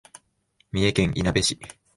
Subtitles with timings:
[0.71, 1.59] 三重県いなべ市